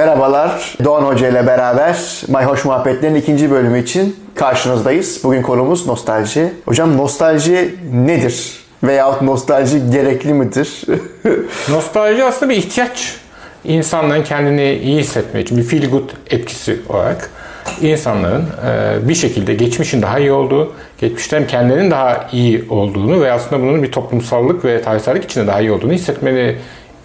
[0.00, 5.20] Merhabalar, Doğan Hoca ile beraber Mayhoş Muhabbetlerin ikinci bölümü için karşınızdayız.
[5.24, 6.52] Bugün konumuz nostalji.
[6.64, 8.52] Hocam nostalji nedir?
[8.82, 10.82] Veyahut nostalji gerekli midir?
[11.70, 13.16] Nostalji aslında bir ihtiyaç.
[13.64, 17.30] İnsanların kendini iyi hissetmek için bir feel good etkisi olarak
[17.80, 23.62] insanların e, bir şekilde geçmişin daha iyi olduğu, geçmişten kendilerinin daha iyi olduğunu ve aslında
[23.62, 26.56] bunun bir toplumsallık ve tarihsellik içinde daha iyi olduğunu hissetmeleri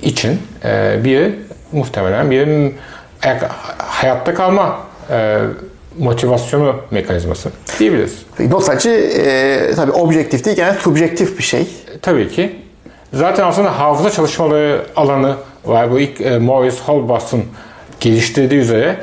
[0.02, 1.45] için e, bir
[1.76, 2.72] muhtemelen bir
[3.78, 4.80] hayatta kalma
[5.10, 5.38] e,
[6.00, 8.26] motivasyonu mekanizması diyebiliriz.
[8.40, 11.68] Nostalji e, tabii objektif değil yani subjektif bir şey.
[12.02, 12.56] Tabii ki.
[13.14, 15.92] Zaten aslında hafıza çalışmaları alanı var.
[15.92, 17.44] Bu ilk e, Morris Holbach'ın
[18.00, 18.98] geliştirdiği üzere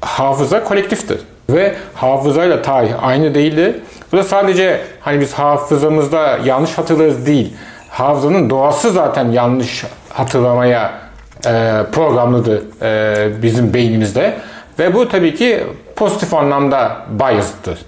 [0.00, 1.20] hafıza kolektiftir.
[1.50, 3.80] Ve hafızayla tarih aynı değildi.
[4.12, 7.54] Bu da sadece hani biz hafızamızda yanlış hatırlarız değil.
[7.90, 11.07] Hafızanın doğası zaten yanlış hatırlamaya
[11.46, 14.34] e, programlıdır e, bizim beynimizde.
[14.78, 15.64] Ve bu tabii ki
[15.96, 17.78] pozitif anlamda biased'dır.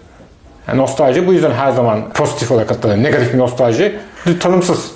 [0.69, 3.03] Yani nostalji bu yüzden her zaman pozitif olarak hatırlanır.
[3.03, 3.97] Negatif bir nostalji
[4.41, 4.91] tanımsız.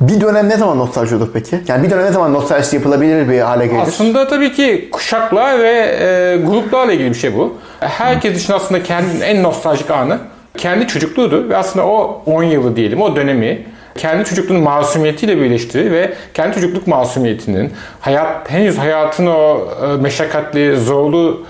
[0.00, 1.60] Bir dönem ne zaman nostalji olur peki?
[1.68, 3.80] Yani bir dönem ne zaman nostalji yapılabilir bir hale gelir?
[3.80, 7.56] Aslında tabii ki kuşaklar ve e, gruplarla ilgili bir şey bu.
[7.80, 10.18] Herkes için aslında kendinin en nostaljik anı
[10.56, 16.14] kendi çocukluğudur ve aslında o 10 yılı diyelim, o dönemi kendi çocukluğunun masumiyetiyle birleştirir ve
[16.34, 21.44] kendi çocukluk masumiyetinin hayat henüz hayatın o e, meşakkatli, zorlu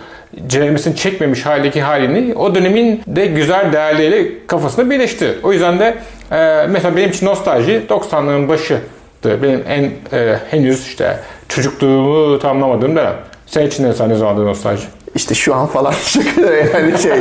[0.46, 5.34] ceremesini çekmemiş haldeki halini o dönemin de güzel değerleriyle kafasında birleşti.
[5.42, 5.94] O yüzden de
[6.32, 9.42] e, mesela benim için nostalji 90'ların başıdır.
[9.42, 13.14] Benim en e, henüz işte çocukluğumu tamamlamadığım dönem.
[13.46, 14.84] Senin için ne, ne zamandır nostalji?
[15.14, 15.94] İşte şu an falan
[16.74, 17.18] yani şey.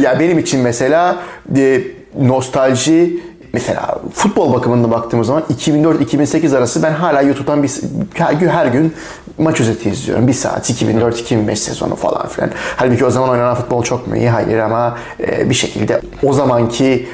[0.00, 1.16] ya benim için mesela
[2.20, 3.16] nostalji
[3.54, 7.70] mesela futbol bakımında baktığımız zaman 2004-2008 arası ben hala YouTube'dan bir,
[8.48, 8.94] her gün
[9.38, 10.28] maç özeti izliyorum.
[10.28, 12.50] Bir saat 2004-2005 sezonu falan filan.
[12.76, 14.30] Halbuki o zaman oynanan futbol çok mu iyi?
[14.30, 17.08] Hayır ama e, bir şekilde o zamanki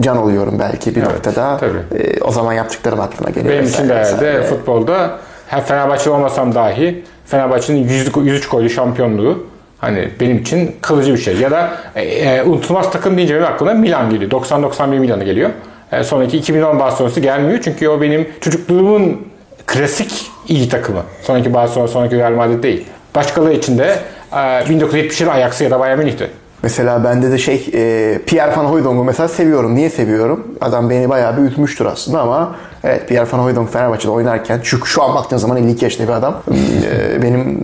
[0.00, 1.56] can oluyorum belki bir evet, noktada.
[1.56, 2.02] Tabii.
[2.02, 3.54] E, o zaman yaptıklarım aklıma geliyor.
[3.54, 9.49] Benim için de, futbolda her Fenerbahçe olmasam dahi Fenerbahçe'nin 103 gollü şampiyonluğu
[9.80, 11.36] Hani benim için kalıcı bir şey.
[11.36, 14.30] Ya da e, e, unutulmaz takım deyince benim aklıma Milan geliyor.
[14.30, 15.50] 90-91 Milan'ı geliyor.
[15.92, 17.60] E, sonraki 2010 Barcelona'sı gelmiyor.
[17.64, 19.26] Çünkü o benim çocukluğumun
[19.66, 21.02] klasik iyi takımı.
[21.22, 22.86] Sonraki Barcelona, sonraki Real Madrid değil.
[23.14, 23.98] Başkaları için de
[24.32, 26.30] e, 1970'lerin Ajax'ı ya da Bayern Münih'ti.
[26.62, 29.74] Mesela bende de şey e, Pierre Van Hooydonk'u mesela seviyorum.
[29.74, 30.54] Niye seviyorum?
[30.60, 35.02] Adam beni bayağı bir ütmüştür aslında ama evet Pierre Van Hooydonk Fenerbahçe'de oynarken şu, şu
[35.02, 36.42] an baktığın zaman 52 yaşında bir adam.
[36.84, 37.58] E, benim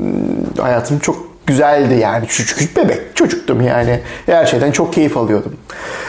[0.60, 2.27] hayatım çok güzeldi yani.
[2.27, 4.01] Küçük bebek çocuktum yani.
[4.27, 5.57] Her şeyden çok keyif alıyordum.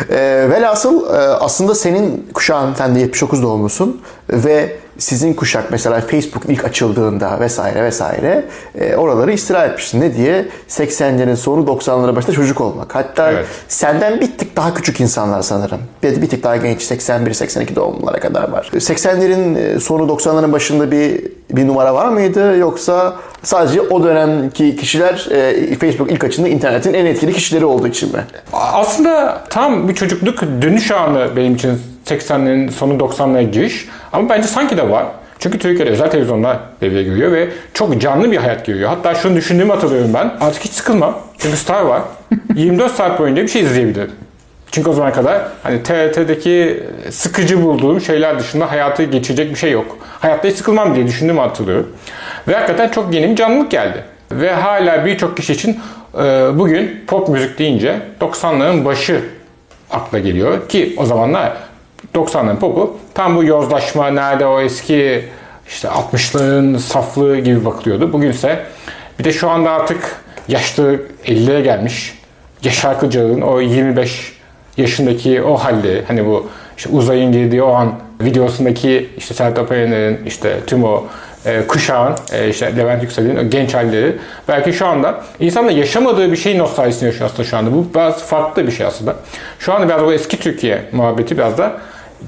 [0.09, 6.44] E, velhasıl e, aslında senin kuşağın, sen de 79 doğumlusun ve sizin kuşak mesela Facebook
[6.47, 10.00] ilk açıldığında vesaire vesaire e, oraları istirahat etmişti.
[10.00, 10.46] Ne diye?
[10.69, 12.96] 80'lerin sonu 90'ların başında çocuk olmak.
[12.96, 13.46] Hatta evet.
[13.68, 15.80] senden bir tık daha küçük insanlar sanırım.
[16.03, 18.72] Bir, bir tık daha genç 81-82 doğumlulara kadar var.
[18.74, 25.28] 80'lerin e, sonu 90'ların başında bir bir numara var mıydı yoksa sadece o dönemki kişiler
[25.31, 28.24] e, Facebook ilk açında internetin en etkili kişileri olduğu için mi?
[28.53, 31.81] Aslında tam bir çocukluk dönüş anı benim için
[32.12, 33.88] 80'lerin sonu 90'lara giriş.
[34.13, 35.06] Ama bence sanki de var.
[35.40, 38.90] Çünkü Türkiye'de özel televizyonlar devreye giriyor ve çok canlı bir hayat giriyor.
[38.90, 40.34] Hatta şunu düşündüğümü hatırlıyorum ben.
[40.41, 41.18] Artık hiç sıkılmam.
[41.38, 42.01] Çünkü Star var.
[42.56, 44.12] 24 saat boyunca bir şey izleyebilirim.
[44.72, 49.97] Çünkü o zamana kadar hani TRT'deki sıkıcı bulduğum şeyler dışında hayatı geçirecek bir şey yok.
[50.19, 51.88] Hayatta hiç sıkılmam diye düşündüğümü hatırlıyorum.
[52.47, 54.03] Ve hakikaten çok yeni bir canlılık geldi.
[54.31, 55.79] Ve hala birçok kişi için
[56.13, 56.19] e,
[56.53, 59.22] bugün pop müzik deyince 90'ların başı
[59.91, 60.69] akla geliyor.
[60.69, 61.53] Ki o zamanlar
[62.18, 65.26] 90'ların popu tam bu yozlaşma nerede o eski
[65.68, 68.14] işte 60'ların saflığı gibi bakılıyordu.
[68.14, 68.60] Bugünse
[69.20, 72.18] bir de şu anda artık yaşlı 50'lere gelmiş
[72.64, 74.34] Yaşar Kıcağ'ın o 25
[74.78, 76.48] yaşındaki o halde hani bu
[76.78, 81.04] işte uzayın girdiği o an videosundaki işte Sertab Erener'in işte tüm o
[81.46, 84.18] e, kuşağın e, işte Levent Yüksel'in o genç halleri
[84.48, 87.74] belki şu anda insanla yaşamadığı bir şey nostaljisini yaşıyor aslında şu anda.
[87.74, 89.16] Bu biraz farklı bir şey aslında.
[89.60, 91.78] Şu anda biraz o eski Türkiye muhabbeti biraz da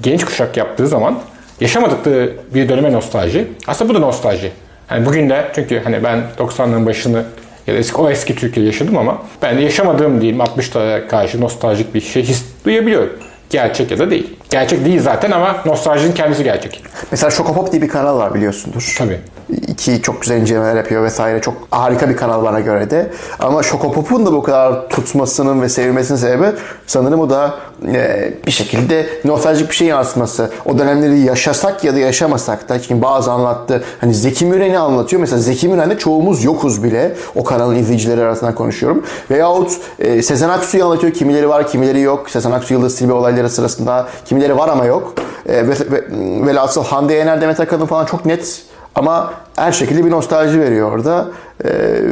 [0.02, 1.18] genç kuşak yaptığı zaman
[1.60, 3.48] yaşamadıkları bir döneme nostalji.
[3.66, 4.52] Aslında bu da nostalji.
[4.86, 7.24] Hani bugün de çünkü hani ben 90'ların başını
[7.66, 11.94] ya da eski, o eski Türkiye yaşadım ama ben de yaşamadığım diyeyim 60'lara karşı nostaljik
[11.94, 13.12] bir şey his duyabiliyorum.
[13.50, 14.36] Gerçek ya da değil.
[14.50, 16.84] Gerçek değil zaten ama nostaljinin kendisi gerçek.
[17.10, 18.94] Mesela Şokopop diye bir kanal var biliyorsundur.
[18.98, 19.20] Tabii.
[19.68, 21.40] İki çok güzel incelemeler yapıyor vesaire.
[21.40, 23.10] Çok harika bir kanal bana göre de.
[23.38, 26.46] Ama Şokopop'un da bu kadar tutmasının ve sevilmesinin sebebi
[26.86, 27.54] sanırım o da
[27.92, 30.50] e, bir şekilde nostaljik bir şey yansıtması.
[30.66, 33.84] O dönemleri yaşasak ya da yaşamasak da çünkü bazı anlattı.
[34.00, 35.20] Hani Zeki Müren'i anlatıyor.
[35.20, 37.14] Mesela Zeki Müren'de çoğumuz yokuz bile.
[37.36, 39.04] O kanalın izleyicileri arasından konuşuyorum.
[39.30, 41.12] Veyahut e, Sezen Aksu'yu anlatıyor.
[41.12, 42.30] Kimileri var, kimileri yok.
[42.30, 45.14] Sezen Aksu Yıldız Tilbe olayları sırasında kimileri var ama yok.
[45.46, 46.04] E, ve, ve,
[46.46, 48.62] velhasıl Hande Yener, Demet Akalın falan çok net
[48.94, 51.26] ama her şekilde bir nostalji veriyor orada
[51.64, 51.68] Ee,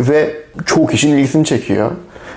[0.09, 0.37] ve
[0.67, 1.91] çoğu kişinin ilgisini çekiyor.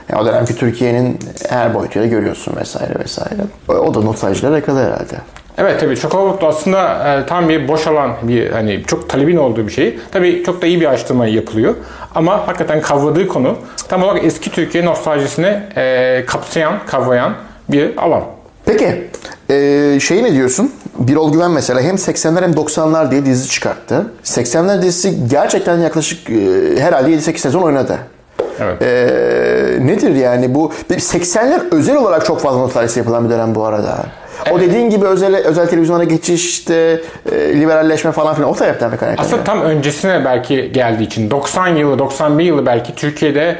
[0.09, 3.41] Yani o dönemki Türkiye'nin her boyutuyla görüyorsun vesaire vesaire.
[3.67, 5.15] O da nostaljiler yakaladı herhalde.
[5.57, 9.67] Evet tabii Çokobot da aslında e, tam bir boş alan bir hani çok talebin olduğu
[9.67, 9.99] bir şey.
[10.11, 11.75] Tabii çok da iyi bir araştırma yapılıyor.
[12.15, 17.33] Ama hakikaten kavradığı konu tam olarak eski Türkiye nostaljisini e, kapsayan, kavrayan
[17.69, 18.23] bir alan.
[18.71, 19.09] Peki
[19.49, 20.71] ee, şey ne diyorsun?
[20.99, 24.05] Birol Güven mesela hem 80'ler hem 90'lar diye dizi çıkarttı.
[24.23, 26.33] 80'ler dizisi gerçekten yaklaşık e,
[26.79, 27.97] herhalde 7-8 sezon oynadı.
[28.59, 28.81] Evet.
[28.81, 33.97] Ee, nedir yani bu 80'ler özel olarak çok fazla nostaljisi yapılan bir dönem bu arada.
[34.51, 37.01] O dediğin gibi özel özel televizyona geçiş, işte
[37.31, 39.33] e, liberalleşme falan filan o sebepten mi kaynaklanıyor?
[39.33, 43.59] Aslında tam öncesine belki geldiği için 90 yılı, 91 yılı belki Türkiye'de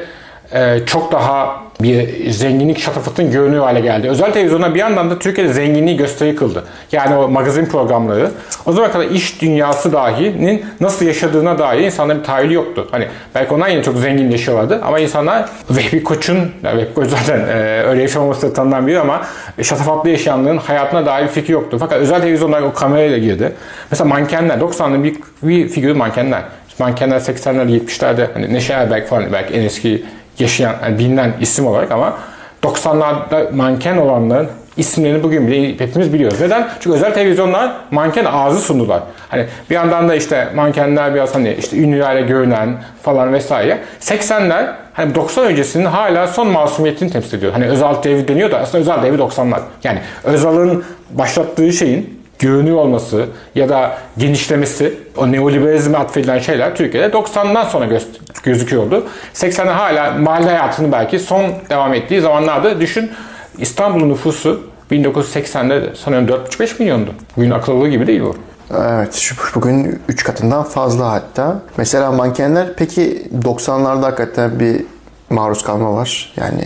[0.86, 4.08] çok daha bir zenginlik şatafatın görünüyor hale geldi.
[4.08, 6.64] Özel televizyona bir yandan da Türkiye'de zenginliği gösteri kıldı.
[6.92, 8.30] Yani o magazin programları.
[8.66, 12.88] O zaman kadar iş dünyası dahinin nasıl yaşadığına dair insanların bir tahayyülü yoktu.
[12.90, 17.82] Hani belki onlar yine çok zengin yaşıyorlardı ama insanlar Vehbi Koç'un, Vehbi Koç zaten e,
[17.82, 19.22] öyle yaşamaması da tanınan biri ama
[19.62, 21.76] şatafatlı yaşayanların hayatına dair bir fikri yoktu.
[21.80, 23.52] Fakat özel televizyonlar o kamerayla girdi.
[23.90, 26.42] Mesela mankenler, 90'lı bir, bir figürü mankenler.
[26.78, 30.04] Mankenler 80'lerde 70'lerde hani Neşe Erberk falan belki en eski
[30.42, 32.18] yaşayan, yani bilinen isim olarak ama
[32.62, 36.40] 90'larda manken olanların isimlerini bugün bile hepimiz biliyoruz.
[36.40, 36.68] Neden?
[36.80, 39.02] Çünkü özel televizyonlar manken ağzı sundular.
[39.28, 43.78] Hani bir yandan da işte mankenler biraz hani işte ünlülerle görünen falan vesaire.
[44.00, 47.52] 80'ler hani 90 öncesinin hala son masumiyetini temsil ediyor.
[47.52, 49.60] Hani Özal devri deniyor da aslında Özal devri 90'lar.
[49.84, 57.64] Yani Özal'ın başlattığı şeyin görünüyor olması ya da genişlemesi, o neoliberalizme atfedilen şeyler Türkiye'de 90'dan
[57.64, 58.08] sonra göz,
[58.42, 59.06] gözüküyordu.
[59.34, 63.10] 80'de hala mahalle hayatının belki son devam ettiği zamanlarda düşün
[63.58, 67.10] İstanbul'un nüfusu 1980'de sanıyorum 4,5-5 milyondu.
[67.36, 68.36] Bugün akıllı gibi değil bu.
[68.78, 71.62] Evet, şu bugün 3 katından fazla hatta.
[71.76, 74.84] Mesela mankenler peki 90'larda hakikaten bir
[75.30, 76.32] maruz kalma var.
[76.36, 76.64] Yani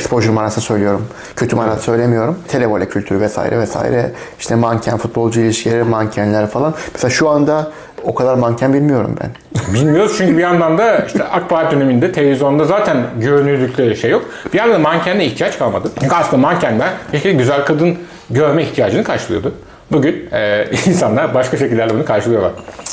[0.00, 1.06] exposure manasında söylüyorum.
[1.36, 2.38] Kötü manasında söylemiyorum.
[2.48, 4.12] Televole kültürü vesaire vesaire.
[4.38, 6.74] İşte manken, futbolcu ilişkileri, mankenler falan.
[6.92, 7.72] Mesela şu anda
[8.04, 9.30] o kadar manken bilmiyorum ben.
[9.74, 14.24] Bilmiyoruz çünkü bir yandan da işte AK Parti döneminde televizyonda zaten görünürlükleri şey yok.
[14.52, 15.90] Bir yandan da mankenle ihtiyaç kalmadı.
[16.00, 17.98] Çünkü aslında mankenler bir güzel kadın
[18.30, 19.54] görme ihtiyacını karşılıyordu.
[19.92, 22.52] Bugün e, insanlar başka şekillerle bunu karşılıyorlar.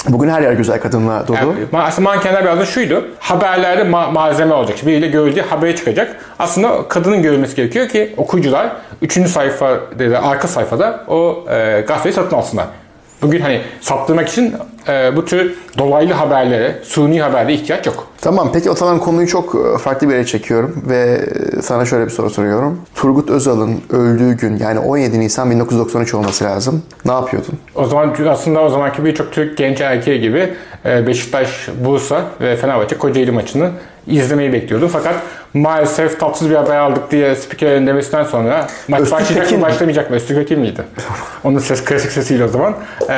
[0.10, 1.36] Bugün her yer güzel kadınla dolu.
[1.38, 3.06] Yani, aslında mankenler biraz da şuydu.
[3.20, 4.78] Haberlerde ma- malzeme olacak.
[4.86, 6.16] Biriyle görüldüğü habere çıkacak.
[6.40, 8.70] Aslında kadının görülmesi gerekiyor ki okuyucular
[9.02, 9.30] 3.
[9.30, 9.80] sayfa
[10.24, 12.66] arka sayfada o e, gazeteyi satın alsınlar.
[13.22, 14.56] Bugün hani saptırmak için
[14.90, 18.08] e, bu tür dolaylı haberlere, suni haberlere ihtiyaç yok.
[18.22, 21.22] Tamam peki o zaman konuyu çok e, farklı bir yere çekiyorum ve
[21.58, 22.82] e, sana şöyle bir soru soruyorum.
[22.96, 26.84] Turgut Özal'ın öldüğü gün yani 17 Nisan 1993 olması lazım.
[27.06, 27.60] Ne yapıyordun?
[27.76, 30.54] O zaman aslında o zamanki birçok Türk genç erkeği gibi
[30.86, 33.72] e, Beşiktaş, Bursa ve Fenerbahçe Kocaeli maçını
[34.08, 34.90] izlemeyi bekliyordum.
[34.94, 35.16] Fakat
[35.54, 40.16] maalesef tatsız bir haber aldık diye spikerin demesinden sonra maç Öztürk başlayacak mı başlamayacak mı?
[40.16, 40.82] Öztürk Tekin miydi?
[41.44, 42.76] Onun ses klasik sesiyle o zaman.
[43.10, 43.14] Ee,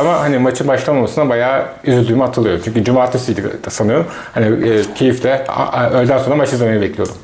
[0.00, 2.62] ama hani maçın başlamamasına bayağı üzüldüğümü hatırlıyorum.
[2.64, 4.06] Çünkü cumartesiydi sanıyorum.
[4.34, 5.46] Hani e, keyifle
[5.92, 7.14] öğleden sonra maç izlemeyi bekliyordum.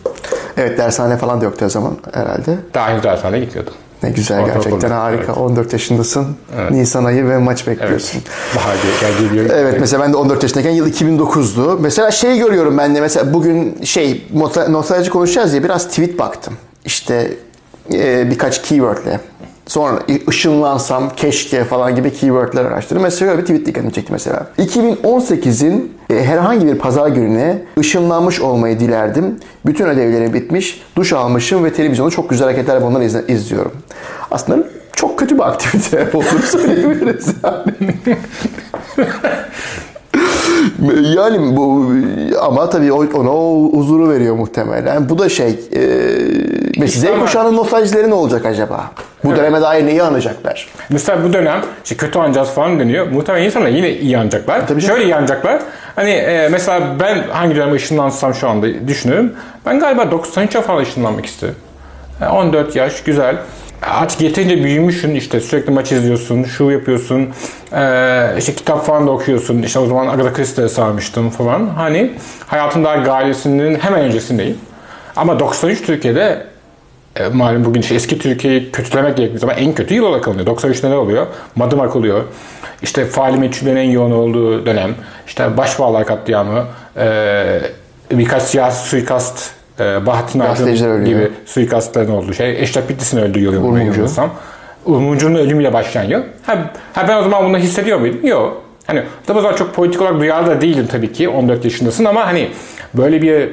[0.57, 2.57] Evet dershane falan da yoktu o zaman herhalde.
[2.75, 3.75] Daha henüz dershaneye gitmiyordum.
[4.03, 5.25] Ne güzel Ortaokulda, gerçekten harika.
[5.25, 5.37] evet.
[5.37, 6.27] 14 yaşındasın.
[6.71, 8.23] Nisan ayı ve maç bekliyorsun.
[8.57, 9.51] Bahar gel geliyor.
[9.53, 11.79] Evet mesela ben de 14 yaşındayken yıl 2009'du.
[11.81, 14.27] Mesela şey görüyorum ben de mesela bugün şey
[14.69, 16.55] nostalji konuşacağız ya biraz tweet baktım.
[16.85, 17.33] İşte
[17.93, 19.21] e, birkaç keywordle.
[19.67, 23.03] Sonra ışınlansam keşke falan gibi keywordler araştırdım.
[23.03, 24.47] Mesela bir tweet dikkatimi çekti mesela.
[24.59, 29.37] 2018'in e, herhangi bir pazar gününe ışınlanmış olmayı dilerdim.
[29.67, 33.73] Bütün ödevlerim bitmiş, duş almışım ve televizyonda çok güzel hareketler bunları izle- izliyorum.
[34.31, 37.95] Aslında çok kötü bir aktivite olduğunu söyleyebiliriz yani.
[41.17, 41.93] Yani bu
[42.41, 45.09] ama tabii ona o huzuru veriyor muhtemelen.
[45.09, 45.61] Bu da şey,
[46.81, 48.91] e, Z kuşağının nostaljileri ne olacak acaba?
[49.25, 50.69] Bu döneme dair neyi anacaklar?
[50.91, 53.07] Mesela bu dönem işte kötü anacağız falan deniyor.
[53.07, 54.69] Muhtemelen insanlar yine iyi anacaklar.
[54.69, 54.97] Tabii canım.
[54.97, 55.63] Şöyle iyi anacaklar.
[55.97, 59.33] Hani e, mesela ben hangi döneme ışınlansam şu anda düşünüyorum.
[59.67, 61.25] Ben galiba 93'e falan ışınlanmak.
[62.21, 63.37] Yani 14 yaş güzel.
[63.83, 67.29] Artık yeterince büyümüşsün işte sürekli maç izliyorsun, şu yapıyorsun,
[68.39, 69.63] işte kitap falan da okuyorsun.
[69.63, 71.67] İşte o zaman Agatha Christie'ye sarmıştım falan.
[71.67, 72.11] Hani
[72.47, 74.59] hayatın daha gayesinin hemen öncesindeyim.
[75.17, 76.47] Ama 93 Türkiye'de
[77.33, 80.47] malum bugün işte eski Türkiye'yi kötülemek gerektiği zaman en kötü yıl olarak alınıyor.
[80.47, 81.27] 93 neler oluyor?
[81.57, 82.25] Madımak oluyor.
[82.83, 84.95] İşte faali meçhullerin en yoğun olduğu dönem.
[85.27, 86.65] İşte Başbağlar katliamı,
[86.97, 87.61] e,
[88.11, 89.51] birkaç siyasi suikast,
[89.83, 92.63] e, Bahattin Arcın gibi suikastların olduğu şey.
[92.63, 94.31] Eşref Bitlis'in öldüğü yıl yanılmıyorsam.
[94.85, 96.23] Umurcu'nun ölümüyle başlayan yıl.
[96.47, 96.59] Ha,
[96.93, 98.27] ha ben o zaman bunu hissediyor muydum?
[98.27, 98.63] Yok.
[98.87, 101.29] Hani tabii o zaman çok politik olarak duyarlı da değilim tabii ki.
[101.29, 102.49] 14 yaşındasın ama hani
[102.95, 103.51] böyle bir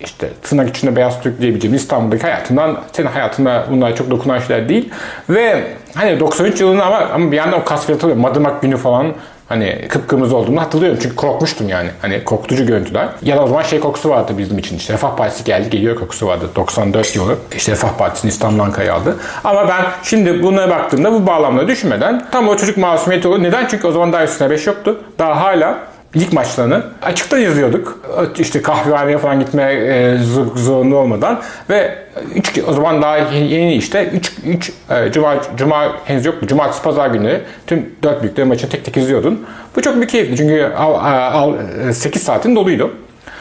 [0.00, 4.88] işte tırnak içinde beyaz Türk diyebileceğim İstanbul'daki hayatından senin hayatında bunlar çok dokunan şeyler değil.
[5.30, 8.18] Ve hani 93 yılında ama, ama bir yandan o kasvet oluyor.
[8.18, 9.14] Madımak günü falan
[9.50, 11.90] Hani kıpkırmızı olduğumu hatırlıyorum çünkü korkmuştum yani.
[12.02, 13.08] Hani korkutucu görüntüler.
[13.22, 16.26] Ya da o zaman şey kokusu vardı bizim için işte Refah Partisi geldi geliyor kokusu
[16.26, 16.48] vardı.
[16.56, 19.16] 94 yılı işte Refah Partisi'ni İstanbul Ankara'ya aldı.
[19.44, 23.42] Ama ben şimdi buna baktığımda bu bağlamda düşünmeden tam o çocuk masumiyeti olur.
[23.42, 23.66] Neden?
[23.66, 25.00] Çünkü o zaman daha üstüne 5 yoktu.
[25.18, 25.78] Daha hala
[26.16, 28.00] lig maçlarını açıktan izliyorduk.
[28.38, 30.18] İşte kahvehaneye falan gitme e,
[30.54, 31.40] zorunlu olmadan
[31.70, 31.98] ve
[32.34, 36.46] üç, o zaman daha yeni işte 3 3 e, cuma cuma henüz yoktu.
[36.46, 39.46] Cumartesi pazar günü tüm dört büyükler maçını tek tek izliyordun.
[39.76, 40.94] Bu çok bir keyifli çünkü al,
[41.32, 41.54] al,
[41.92, 42.94] 8 saatin doluydu.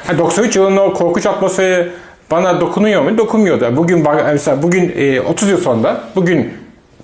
[0.08, 1.92] Yani 93 yılının o korkunç atmosferi
[2.32, 3.18] bana dokunuyor mu?
[3.18, 3.78] Dokunmuyordu.
[3.78, 4.94] Bugün mesela bugün
[5.26, 6.54] 30 e, yıl sonra bugün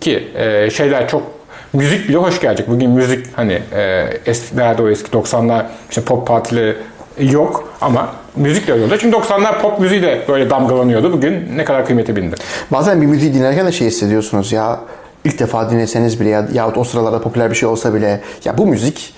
[0.01, 1.34] ki e, şeyler çok
[1.75, 2.67] müzik bile hoş gelecek.
[2.67, 6.75] Bugün müzik hani e, eskilerde o eski 90'lar işte pop partileri
[7.19, 11.13] yok ama müzik de öyle Çünkü 90'lar pop müziği de böyle damgalanıyordu.
[11.13, 12.35] Bugün ne kadar kıymeti bindi.
[12.71, 14.79] Bazen bir müziği dinlerken de şey hissediyorsunuz ya
[15.25, 18.67] ilk defa dinleseniz bile ya, yahut o sıralarda popüler bir şey olsa bile ya bu
[18.67, 19.13] müzik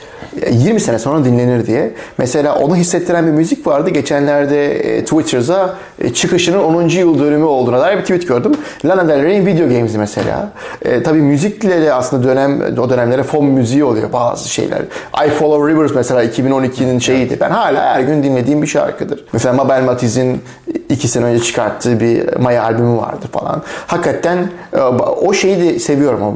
[0.51, 1.93] 20 sene sonra dinlenir diye.
[2.17, 3.89] Mesela onu hissettiren bir müzik vardı.
[3.89, 6.87] Geçenlerde e, Twitter'da e, çıkışının 10.
[6.87, 8.51] yıl dönümü olduğuna dair bir tweet gördüm.
[8.85, 10.51] Lana Del Rey'in Video Games mesela.
[10.81, 14.81] E, tabii müzikle de aslında dönem o dönemlere fon müziği oluyor bazı şeyler.
[15.27, 17.37] I Follow Rivers mesela 2012'nin şeyiydi.
[17.41, 19.25] Ben hala her gün dinlediğim bir şarkıdır.
[19.33, 20.41] Mesela Mabel Matiz'in
[20.89, 23.63] iki sene önce çıkarttığı bir Maya albümü vardı falan.
[23.87, 24.81] Hakikaten e,
[25.21, 26.21] o şeyi de seviyorum.
[26.21, 26.33] O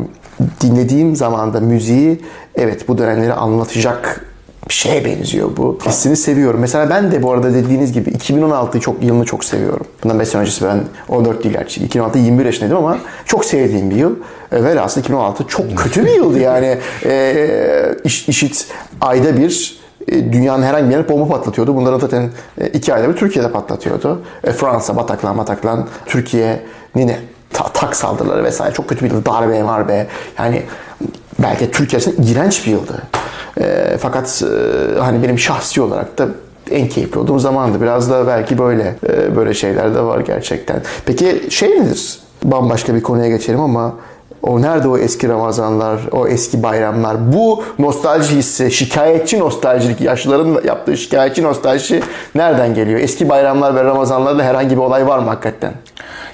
[0.62, 2.22] dinlediğim zaman da müziği
[2.56, 4.26] evet bu dönemleri anlatacak
[4.70, 5.78] bir şeye benziyor bu.
[5.86, 6.60] Hissini seviyorum.
[6.60, 9.86] Mesela ben de bu arada dediğiniz gibi 2016'yı çok yılını çok seviyorum.
[10.04, 11.84] Bundan 5 sene öncesi ben 14 değil gerçi.
[11.84, 14.16] 2016 21 yaşındaydım ama çok sevdiğim bir yıl.
[14.52, 16.78] E, velhasıl 2016 çok kötü bir yıldı yani.
[17.06, 18.68] E, iş, işit
[19.02, 21.76] ayda bir e, dünyanın herhangi bir yerine bomba patlatıyordu.
[21.76, 24.22] Bunları zaten e, iki ayda bir Türkiye'de patlatıyordu.
[24.44, 27.12] E, Fransa, Bataklan, Bataklan, Türkiye'nin
[27.54, 29.26] ta, tak saldırıları vesaire çok kötü bir yıldı.
[29.26, 30.08] Darbe, marbe.
[30.38, 30.64] Yani
[31.40, 33.02] belki Türkiye için iğrenç bir yıldı.
[33.62, 36.28] E, fakat e, hani benim şahsi olarak da
[36.72, 37.82] en keyifli olduğum zamandı.
[37.82, 40.82] Biraz da belki böyle e, böyle şeyler de var gerçekten.
[41.06, 42.20] Peki şey nedir?
[42.44, 43.94] Bambaşka bir konuya geçelim ama
[44.44, 47.34] o nerede o eski Ramazanlar, o eski bayramlar?
[47.34, 52.04] Bu nostalji hissi, şikayetçi nostaljilik, yaşlıların yaptığı şikayetçi nostalji
[52.36, 53.00] nereden geliyor?
[53.00, 55.74] Eski bayramlar ve Ramazanlarda herhangi bir olay var mı hakikaten?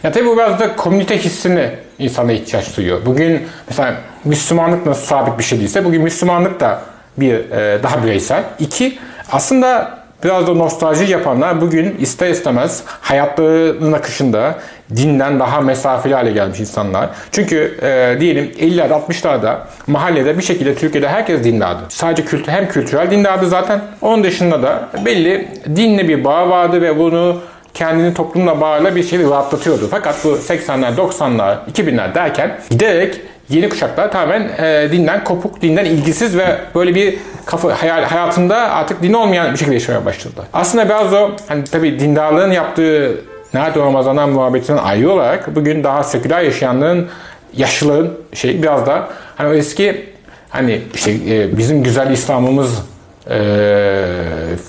[0.03, 3.05] Ya tabii bu biraz da komünite hissini insana ihtiyaç duyuyor.
[3.05, 6.81] Bugün mesela Müslümanlık nasıl sabit bir şey değilse bugün Müslümanlık da
[7.17, 8.43] bir e, daha bireysel.
[8.59, 8.97] İki,
[9.31, 14.55] aslında biraz da nostalji yapanlar bugün ister istemez hayatlarının akışında
[14.95, 17.09] dinden daha mesafeli hale gelmiş insanlar.
[17.31, 19.55] Çünkü e, diyelim 50'lerde 60'larda
[19.87, 21.81] mahallede bir şekilde Türkiye'de herkes dindardı.
[21.89, 23.81] Sadece kültür hem kültürel dindardı zaten.
[24.01, 27.41] Onun dışında da belli dinle bir bağ vardı ve bunu
[27.77, 29.87] kendini toplumla bağıyla bir şeyi rahatlatıyordu.
[29.91, 36.37] Fakat bu 80'ler, 90'lar, 2000'ler derken giderek yeni kuşaklar tamamen e, dinden kopuk, dinden ilgisiz
[36.37, 40.43] ve böyle bir kafa hayal, hayatında artık din olmayan bir şekilde yaşamaya başladı.
[40.53, 43.21] Aslında biraz o hani tabii dindarlığın yaptığı
[43.53, 47.07] nerede Ramazan'dan muhabbetinden ayrı olarak bugün daha seküler yaşayanların
[47.53, 50.05] yaşlıların şey biraz da hani o eski
[50.49, 52.83] hani işte e, bizim güzel İslam'ımız
[53.29, 53.39] e,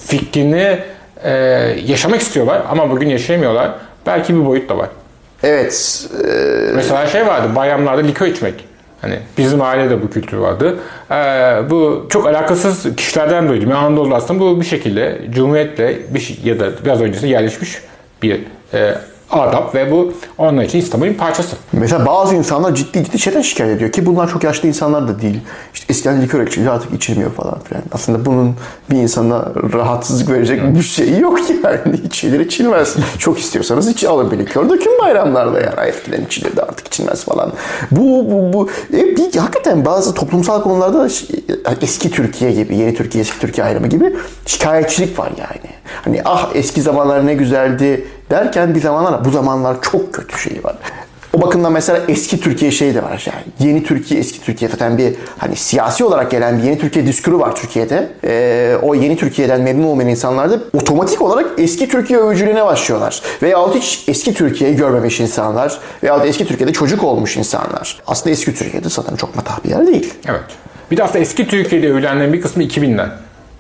[0.06, 0.78] fikrini
[1.24, 1.30] e,
[1.86, 3.70] yaşamak istiyorlar ama bugün yaşayamıyorlar.
[4.06, 4.88] Belki bir boyut da var.
[5.42, 6.06] Evet.
[6.24, 6.72] E...
[6.74, 8.64] Mesela şey vardı bayramlarda likör içmek.
[9.00, 10.78] Hani bizim ailede bu kültür vardı.
[11.10, 11.14] Ee,
[11.70, 13.70] bu çok alakasız kişilerden duydum.
[13.70, 17.78] Yani Anadolu aslında bu bir şekilde Cumhuriyet'le bir şey, ya da biraz öncesinde yerleşmiş
[18.22, 18.40] bir
[18.74, 18.94] e,
[19.30, 21.56] adap ve bu onlar için İstanbul'un parçası.
[21.72, 25.40] Mesela bazı insanlar ciddi ciddi şeyden şikayet ediyor ki bunlar çok yaşlı insanlar da değil.
[25.74, 27.82] İşte eskiden likör içiliyor artık içilmiyor falan filan.
[27.92, 28.54] Aslında bunun
[28.90, 31.96] bir insana rahatsızlık verecek bir şey yok yani.
[32.04, 32.96] İçilir içilmez.
[33.18, 35.88] çok istiyorsanız iç alın bir likör dökün bayramlarda yani.
[35.88, 37.52] Eskiden içilirdi artık içilmez falan.
[37.90, 41.08] Bu, bu, bu e, bir, hakikaten bazı toplumsal konularda da
[41.82, 44.16] eski Türkiye gibi, yeni Türkiye, eski Türkiye ayrımı gibi
[44.46, 45.74] şikayetçilik var yani.
[46.04, 50.76] Hani ah eski zamanlar ne güzeldi derken bir zamanlar bu zamanlar çok kötü şey var.
[51.32, 53.70] O bakımdan mesela eski Türkiye şey de var yani.
[53.70, 57.56] Yeni Türkiye, eski Türkiye zaten bir hani siyasi olarak gelen bir yeni Türkiye diskuru var
[57.56, 58.08] Türkiye'de.
[58.24, 63.22] Ee, o yeni Türkiye'den memnun olmayan insanlar da otomatik olarak eski Türkiye övücülüğüne başlıyorlar.
[63.42, 65.78] Veyahut hiç eski Türkiye'yi görmemiş insanlar.
[66.02, 68.00] Veyahut eski Türkiye'de çocuk olmuş insanlar.
[68.06, 70.14] Aslında eski Türkiye'de zaten çok matah bir yer değil.
[70.28, 70.40] Evet.
[70.90, 73.10] Bir de aslında eski Türkiye'de övülenlerin bir kısmı 2000'den.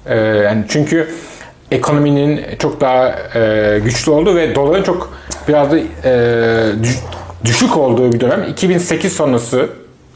[0.06, 1.08] Ee, yani çünkü
[1.70, 5.12] ekonominin çok daha e, güçlü olduğu ve doların çok
[5.48, 6.12] biraz da e,
[6.82, 6.98] düş-
[7.44, 8.44] düşük olduğu bir dönem.
[8.50, 9.68] 2008 sonrası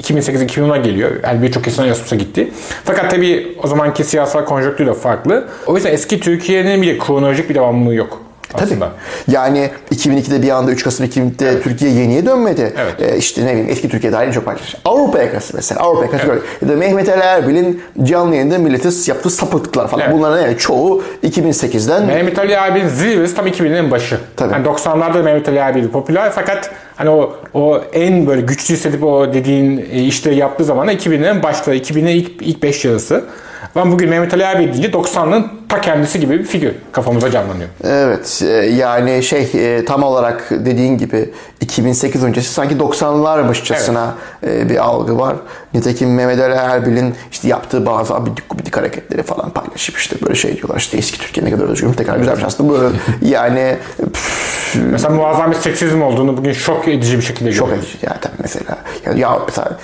[0.03, 1.11] 2008-2010'a geliyor.
[1.25, 2.51] Yani birçok insan Erasmus'a gitti.
[2.85, 5.49] Fakat tabii o zamanki siyasal konjonktür de farklı.
[5.67, 8.22] O yüzden eski Türkiye'nin bir de kronolojik bir devamlılığı yok
[8.55, 8.93] aslında.
[9.29, 12.73] Yani 2002'de bir anda 3 Kasım 2002'de Türkiye yeniye dönmedi.
[12.79, 13.13] Evet.
[13.13, 14.77] Ee, işte ne bileyim eski Türkiye dahil çok paylaşmış.
[14.85, 15.81] Avrupa yakası mesela.
[15.81, 16.41] Avrupa yakası böyle.
[16.63, 20.05] Ya da Mehmet Ali Erbil'in canlı yayında millete yaptığı sapıklıklar falan.
[20.05, 20.15] Evet.
[20.15, 24.19] Bunların evet, çoğu 2008'den Mehmet Ali abinin zirvesi tam 2000'lerin başı.
[24.37, 24.53] Tabii.
[24.53, 29.35] Yani 90'larda Mehmet Ali abi popüler fakat hani o o en böyle güçlü hissedip o
[29.35, 33.25] dediğin e, işleri yaptığı zaman 2000'lerin başları, 2000'lerin ilk, ilk 5 yarısı.
[33.77, 37.69] Ben bugün Mehmet Ali abi deyince 90'ların ta kendisi gibi bir figür kafamıza canlanıyor.
[37.85, 44.07] Evet e, yani şey e, tam olarak dediğin gibi 2008 öncesi sanki 90'larmışçasına
[44.47, 45.37] e, bir algı var.
[45.75, 50.57] Nitekim Mehmet Ali Erbil'in işte yaptığı bazı abidik gubidik hareketleri falan paylaşıp işte böyle şey
[50.57, 55.51] diyorlar işte eski Türkiye ne kadar özgür tekrar güzelmiş aslında böyle yani püf, Mesela muazzam
[55.51, 57.85] bir seksizm olduğunu bugün şok edici bir şekilde görüyoruz.
[57.85, 58.79] edici yani tabii mesela.
[59.07, 59.79] Ya, ya mesela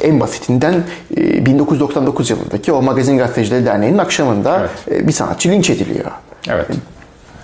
[0.00, 0.74] en basitinden
[1.16, 6.10] e, 1999 yılındaki o Magazin Gazetecileri Derneği'nin akşamında e, bir sanatçı linç ediliyor.
[6.48, 6.66] Evet.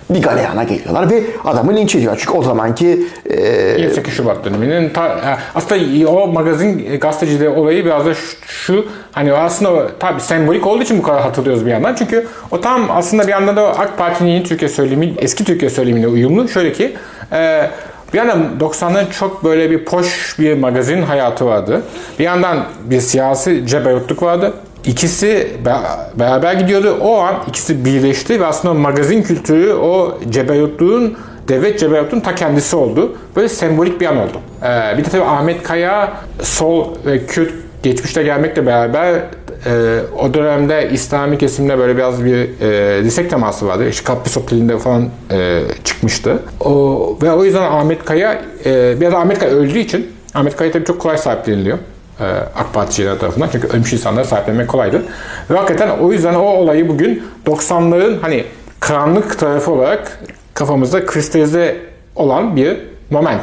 [0.09, 2.17] Bir galeyana geliyorlar ve adamı linç ediyor.
[2.19, 8.05] Çünkü o zamanki e, 28 Şubat döneminin ta, e, aslında o magazin gazeteciliği olayı biraz
[8.05, 11.95] da şu, şu hani aslında o, tabii sembolik olduğu için bu kadar hatırlıyoruz bir yandan.
[11.95, 16.07] Çünkü o tam aslında bir yandan da AK Parti'nin yeni Türkiye söylemi, eski Türkiye söylemiyle
[16.07, 16.47] uyumlu.
[16.47, 16.95] Şöyle ki
[17.31, 17.69] e,
[18.15, 21.81] bir yandan 90'ların çok böyle bir poş bir magazin hayatı vardı.
[22.19, 24.53] Bir yandan bir siyasi cebeyotluk vardı.
[24.85, 26.97] İkisi be- beraber gidiyordu.
[27.01, 31.17] O an ikisi birleşti ve aslında magazin kültürü o cebeyotluğun
[31.47, 33.15] devlet cebeyotluğun ta kendisi oldu.
[33.35, 34.37] Böyle sembolik bir an oldu.
[34.63, 39.13] Ee, bir de tabii Ahmet Kaya sol ve Kürt geçmişte gelmekle beraber
[39.65, 43.89] e, o dönemde İslami kesimde böyle biraz bir e, dirsek teması vardı.
[43.89, 46.39] İşte Kapris Oteli'nde falan e, çıkmıştı.
[46.59, 50.85] O, ve o yüzden Ahmet Kaya e, biraz Ahmet Kaya öldüğü için Ahmet Kaya tabii
[50.85, 51.77] çok kolay sahipleniliyor.
[52.19, 52.23] e,
[52.55, 53.49] AK Particiler tarafından.
[53.51, 55.03] Çünkü ölmüş insanları sahiplenmek kolaydı.
[55.49, 58.43] Ve hakikaten o yüzden o olayı bugün 90'ların hani
[58.79, 60.19] karanlık tarafı olarak
[60.53, 61.77] kafamızda kristalize
[62.15, 62.77] olan bir
[63.09, 63.41] moment.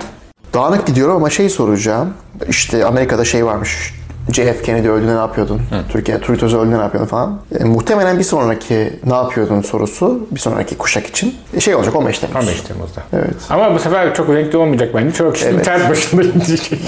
[0.55, 2.15] Dağınık gidiyorum ama şey soracağım.
[2.49, 3.95] İşte Amerika'da şey varmış.
[4.31, 5.61] JF Kennedy öldüğünde ne yapıyordun?
[5.89, 7.41] Türkiye Turgut Özal öldüğünde ne yapıyordun falan.
[7.61, 12.19] E, muhtemelen bir sonraki ne yapıyordun sorusu bir sonraki kuşak için e, şey olacak 15
[12.19, 12.37] Temmuz.
[12.37, 13.01] 15 Temmuz'da.
[13.13, 13.35] Evet.
[13.51, 15.13] Ama bu sefer çok renkli olmayacak bence.
[15.13, 16.23] Çok kişi internet başında.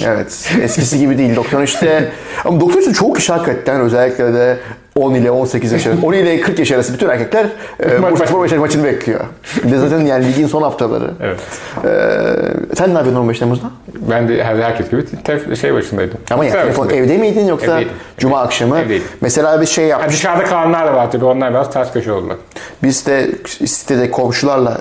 [0.06, 0.50] Evet.
[0.62, 1.36] Eskisi gibi değil.
[1.36, 2.12] 93'te
[2.44, 4.58] ama 93'te çoğu kişi hakikaten özellikle de
[4.96, 7.46] 10 ile 18 yaş arası, 10 ile 40 yaş arası bütün erkekler
[7.80, 9.20] e, Maç- Bursa Spor Beşiktaş maçını bekliyor.
[9.64, 11.10] Bir de zaten yani ligin son haftaları.
[11.20, 11.38] Evet.
[11.84, 13.66] E, sen ne yapıyordun 15 Temmuz'da?
[14.10, 16.18] Ben de her herkes gibi tef- şey başındaydım.
[16.30, 17.92] Ama ya telefon evde miydin yoksa Evdeydim.
[18.18, 18.78] cuma akşamı?
[18.78, 19.06] Evdeydim.
[19.20, 20.16] Mesela bir şey Yani yapmış.
[20.16, 21.24] dışarıda kalanlar da var tabii.
[21.24, 22.36] Onlar biraz ters köşe oldular.
[22.82, 23.30] Biz de
[23.66, 24.78] sitede komşularla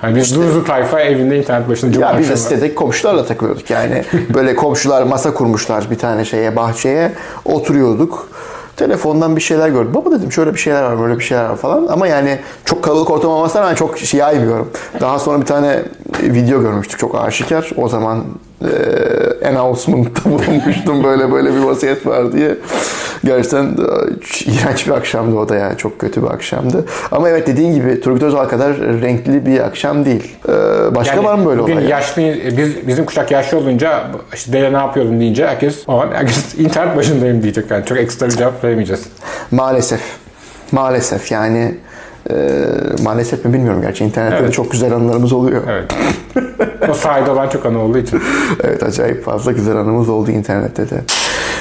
[0.00, 2.48] Hani biz Duruzu tayfa evinde internet başında cuma ya biz de akşamı.
[2.50, 4.04] sitede komşularla takılıyorduk yani.
[4.34, 7.12] Böyle komşular masa kurmuşlar bir tane şeye bahçeye.
[7.44, 8.28] Oturuyorduk.
[8.76, 9.94] Telefondan bir şeyler gördüm.
[9.94, 11.86] Baba dedim şöyle bir şeyler var böyle bir şeyler var falan.
[11.86, 14.70] Ama yani çok kalabalık ortam olmasına rağmen çok şey yaymıyorum.
[15.00, 15.82] Daha sonra bir tane
[16.22, 17.70] video görmüştük çok aşikar.
[17.76, 18.24] O zaman
[18.62, 22.56] e, announcement'ta bulunmuştum böyle böyle bir vasiyet var diye.
[23.24, 23.70] Gerçekten e,
[24.44, 25.76] iğrenç bir akşamdı o da yani.
[25.76, 26.84] Çok kötü bir akşamdı.
[27.12, 30.36] Ama evet dediğin gibi Turgut Özal kadar renkli bir akşam değil.
[30.48, 30.52] E,
[30.94, 31.88] başka Yani var mı böyle bugün olay?
[31.88, 32.22] yaşlı,
[32.56, 34.04] biz, bizim kuşak yaşlı olunca
[34.34, 37.70] işte dede ne yapıyordun deyince herkes o an herkes internet başındayım diyecek.
[37.70, 39.02] Yani çok ekstra bir cevap veremeyeceğiz.
[39.50, 40.00] Maalesef.
[40.72, 41.74] Maalesef yani
[42.30, 42.34] e,
[43.02, 44.52] maalesef mi bilmiyorum gerçi internette de Evet.
[44.54, 45.62] çok güzel anılarımız oluyor.
[45.68, 45.94] Evet.
[46.90, 48.22] o sahide olan çok anı olduğu için.
[48.64, 51.00] Evet acayip fazla güzel anımız oldu internette de.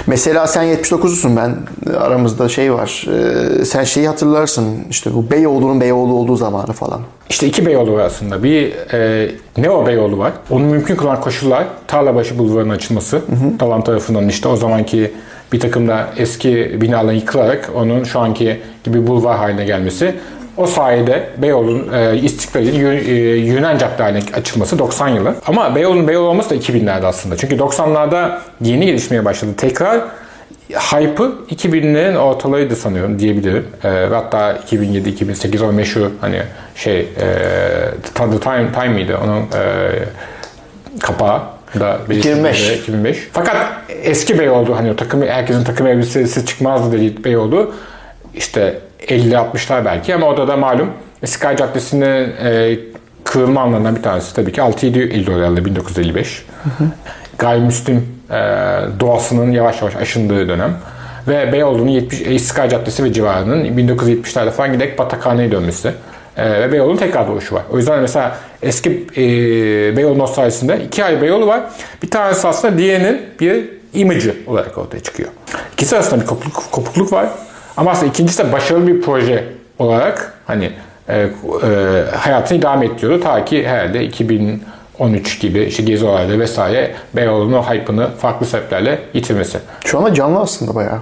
[0.10, 1.56] Mesela sen 79'lusun ben
[1.96, 3.06] aramızda şey var.
[3.62, 7.02] e, sen şeyi hatırlarsın işte bu Beyoğlu'nun Beyoğlu olduğu zamanı falan.
[7.30, 8.44] İşte iki Beyoğlu var aslında.
[8.44, 10.34] Bir e, Neo Beyoğlu var.
[10.50, 13.22] Onu mümkün kılan koşullar Tarlabaşı Bulvarı'nın açılması.
[13.60, 15.12] Talan tarafından işte o zamanki
[15.54, 20.16] bir takım da eski binaların yıkılarak onun şu anki gibi bulvar haline gelmesi.
[20.60, 25.36] O sayede Beyoğlu'nun e, İstiklal'in e, Yunan cadde haline açılması 90 yılı.
[25.48, 27.38] Ama Beyoğlu'nun Beyoğlu olması da 2000'lerde aslında.
[27.38, 29.52] Çünkü 90'larda yeni gelişmeye başladı.
[29.58, 30.02] Tekrar
[30.70, 33.68] Hype'ı 2000'lerin ortalarıydı sanıyorum diyebilirim.
[33.84, 36.42] Ee, ve hatta 2007-2008 o meşhur hani
[36.76, 37.08] şey e,
[38.04, 39.92] The Time, Time miydi onun e,
[41.00, 41.42] kapağı.
[41.80, 42.70] da 2005.
[42.70, 43.30] 2005.
[43.34, 43.68] Fakat
[44.04, 47.74] eski Beyoğlu hani o takım herkesin takım elbisesi çıkmazdı dediği Beyoğlu
[48.34, 50.90] işte 50-60'lar belki ama orada da malum
[51.26, 52.80] Sky Caddesi'nin e,
[53.24, 56.46] kırılma anlarından bir tanesi tabii ki 6-7 Eylül oluyor 1955.
[57.38, 58.36] Gayrimüslim e,
[59.00, 60.78] doğasının yavaş yavaş aşındığı dönem.
[61.28, 65.92] Ve Beyoğlu'nun 70, e, Sky Caddesi ve civarının 1970'lerde falan giderek batakhaneye dönmesi.
[66.38, 67.64] E, ve Beyoğlu'nun tekrar doğuşu var.
[67.72, 69.22] O yüzden mesela eski e,
[69.98, 71.62] Beyoğlu nostaljisinde iki ayrı Beyoğlu var.
[72.04, 75.30] Bir tanesi aslında diğerinin bir imajı olarak ortaya çıkıyor.
[75.74, 77.30] İkisi arasında bir kopukluk, kopukluk var.
[77.80, 79.44] Ama aslında ikincisi de başarılı bir proje
[79.80, 80.72] olarak hani
[81.10, 81.28] e, e,
[82.18, 83.24] hayatını idame ettiriyordu.
[83.24, 89.58] Ta ki herhalde 2013 gibi işte gezi olayları vesaire Beyoğlu'nun o hype'ını farklı sebeplerle yitirmesi.
[89.86, 91.00] Şu anda canlı aslında bayağı.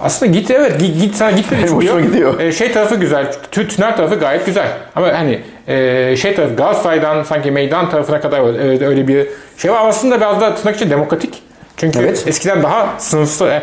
[0.00, 2.40] Aslında git evet git, git sana gitmedi Benim çünkü gidiyor.
[2.40, 3.26] e, şey tarafı güzel.
[3.52, 4.68] tü- Tünel tarafı gayet güzel.
[4.96, 9.88] Ama hani e, şey tarafı Galatasaray'dan sanki meydan tarafına kadar öyle, öyle bir şey var.
[9.88, 11.42] Aslında biraz da tırnak için demokratik.
[11.76, 12.24] Çünkü Evet.
[12.26, 13.48] eskiden daha sınıfsız.
[13.48, 13.62] e,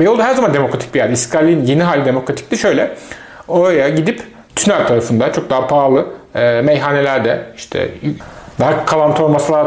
[0.00, 1.08] Beyoğlu her zaman demokratik bir yer.
[1.08, 2.56] İskal'in yeni hali demokratikti.
[2.58, 2.90] Şöyle
[3.48, 4.22] oraya gidip
[4.56, 7.88] tünel tarafında çok daha pahalı e, meyhanelerde işte
[8.60, 9.66] daha kalantor masalar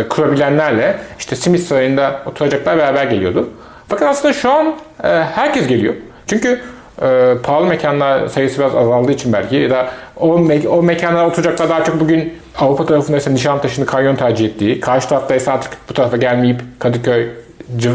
[0.00, 3.48] e, kurabilenlerle işte Simit Sarayı'nda oturacaklar beraber geliyordu.
[3.88, 5.94] Fakat aslında şu an e, herkes geliyor.
[6.26, 6.60] Çünkü
[7.02, 11.68] e, pahalı mekanlar sayısı biraz azaldığı için belki ya da o, me- o mekanlara oturacaklar
[11.68, 15.94] daha çok bugün Avrupa tarafında ise Nişantaşı'nı kanyon tercih ettiği, karşı tarafta ise artık bu
[15.94, 17.26] tarafa gelmeyip Kadıköy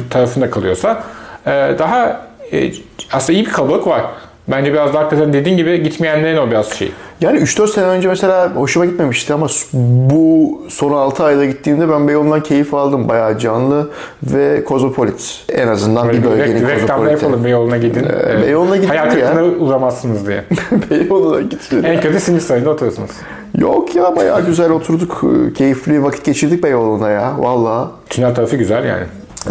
[0.10, 1.04] tarafında kalıyorsa
[1.46, 2.72] e, daha e,
[3.12, 4.02] aslında iyi bir kalabalık var.
[4.48, 6.92] Bence biraz daha hakikaten dediğin gibi gitmeyenlerin o biraz şey.
[7.22, 12.44] Yani 3-4 sene önce mesela hoşuma gitmemişti ama bu son 6 ayda gittiğimde ben Beyoğlu'ndan
[12.44, 13.10] keyif aldım.
[13.10, 13.90] Bayağı canlı
[14.24, 15.46] ve kozmopolit.
[15.50, 17.24] En azından bir bölgenin Reklamda kozmopoliti.
[17.26, 18.04] yapalım Beyoğlu'na gidin.
[18.04, 19.12] Ee, Beyoğlu'na gidin Hayal ya.
[19.34, 20.44] kırıklığına uğramazsınız diye.
[20.92, 21.82] Beyoğlu'na gittim.
[21.86, 23.12] en kötü Simit Sarayı'nda oturuyorsunuz.
[23.58, 25.22] Yok ya bayağı güzel oturduk.
[25.58, 27.34] Keyifli vakit geçirdik Beyoğlu'nda ya.
[27.40, 27.92] Valla.
[28.10, 29.04] Tünel tarafı güzel yani.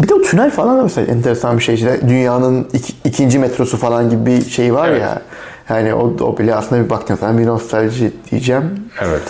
[0.03, 1.75] Bir de o tünel falan da mesela enteresan bir şey.
[1.75, 5.01] İşte dünyanın iki- ikinci metrosu falan gibi bir şey var Evet.
[5.01, 5.21] ya.
[5.69, 8.89] Yani o, o bile aslında bir baktığın zaman bir nostalji diyeceğim.
[9.01, 9.21] Evet.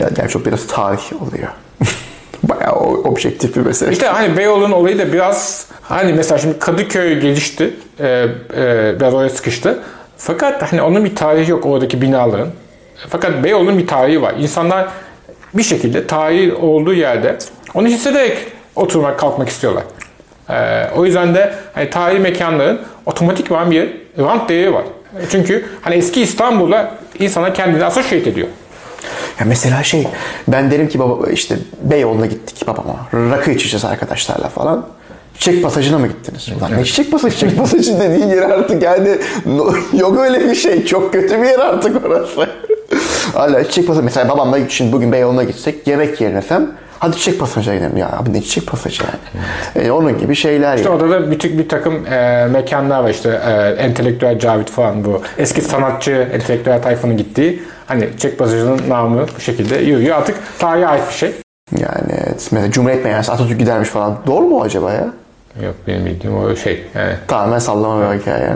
[0.00, 1.48] Ya gerçi çok biraz tarih oluyor.
[2.42, 3.92] Bayağı objektif bir mesele.
[3.92, 7.74] İşte hani Beyoğlu'nun olayı da biraz hani mesela şimdi Kadıköy gelişti.
[8.00, 9.82] e, e, biraz oraya sıkıştı.
[10.16, 12.48] Fakat hani onun bir tarihi yok oradaki binaların.
[13.08, 14.34] Fakat Beyoğlu'nun bir tarihi var.
[14.38, 14.88] İnsanlar
[15.54, 17.38] bir şekilde tarihi olduğu yerde
[17.74, 18.38] onu hissederek
[18.76, 19.82] oturmak, kalkmak istiyorlar.
[20.50, 24.84] E, o yüzden de hani tarihi mekanların otomatikman bir rant değeri var.
[25.30, 28.48] Çünkü hani eski İstanbul'da insana kendini associate ediyor.
[29.40, 30.08] Ya mesela şey
[30.48, 32.96] ben derim ki baba işte Beyoğlu'na gittik babama.
[33.14, 34.86] Rakı içeceğiz arkadaşlarla falan.
[35.38, 36.48] Çiçek pasajına mı gittiniz?
[36.58, 37.34] Ulan ne çiçek pasajı?
[37.34, 39.18] Çiçek pasajı dediğin yer artık yani
[39.92, 40.86] yok öyle bir şey.
[40.86, 42.48] Çok kötü bir yer artık orası.
[43.34, 44.04] Hala çiçek pasajı.
[44.04, 46.42] Mesela babamla şimdi bugün Beyoğlu'na gitsek yemek yerine
[46.98, 47.96] hadi çiçek pasajına gidelim.
[47.96, 49.86] Ya abi ne çiçek pasajı yani.
[49.86, 51.02] E, onun gibi şeyler İşte yani.
[51.02, 55.60] orada da bir, bir takım e, mekanlar var işte e, entelektüel Cavit falan bu eski
[55.62, 60.16] sanatçı entelektüel tayfanın gittiği hani Çek Pasajı'nın namı bu şekilde yürüyor.
[60.16, 61.32] Artık tarihe ait bir şey.
[61.80, 64.18] Yani evet, mesela Cumhuriyet Meyhanesi Atatürk gidermiş falan.
[64.26, 65.06] Doğru mu acaba ya?
[65.64, 66.84] Yok benim bildiğim o şey.
[66.94, 68.52] Yani Tamamen sallama bir hikaye.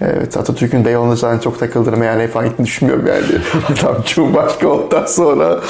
[0.00, 3.24] Evet Atatürk'ün Beyoğlu'na zaten çok takıldığını meyhaneye falan gittiğini düşünmüyorum yani.
[3.82, 5.60] Adam Cumhurbaşkanı olduktan sonra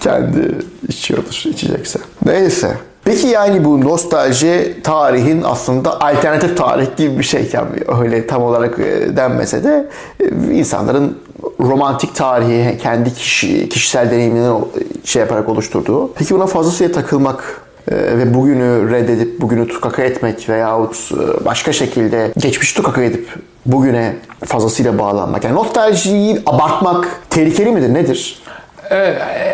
[0.00, 1.98] kendi içiyordur içecekse.
[2.24, 2.76] Neyse.
[3.04, 7.50] Peki yani bu nostalji tarihin aslında alternatif tarih gibi bir şey.
[7.52, 7.68] Yani
[8.02, 9.88] öyle tam olarak e, denmese de
[10.20, 11.18] e, insanların
[11.60, 14.68] romantik tarihi kendi kişi, kişisel deneyimini o-
[15.04, 16.12] şey yaparak oluşturduğu.
[16.12, 22.76] Peki buna fazlasıyla takılmak ve bugünü reddedip bugünü tukaka etmek veyahut e, başka şekilde geçmişi
[22.76, 23.28] tukaka edip
[23.66, 25.44] bugüne fazlasıyla bağlanmak.
[25.44, 27.94] Yani nostaljiyi abartmak tehlikeli midir?
[27.94, 28.42] Nedir?
[28.90, 28.96] e,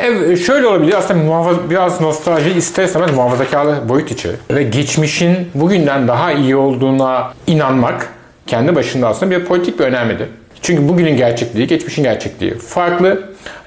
[0.03, 4.37] ev- şöyle olabilir aslında muhafaza, biraz nostalji ister istemez muhafazakarlı boyut içerir.
[4.51, 8.09] Ve geçmişin bugünden daha iyi olduğuna inanmak
[8.47, 10.29] kendi başında aslında bir politik bir önemlidir.
[10.63, 13.23] Çünkü bugünün gerçekliği, geçmişin gerçekliği farklı.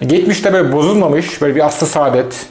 [0.08, 2.46] Geçmişte böyle bozulmamış, böyle bir aslı saadet,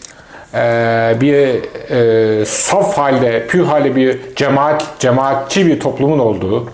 [1.21, 1.61] bir
[1.91, 6.71] e, saf halde, pür halde bir cemaat, cemaatçi bir toplumun olduğu,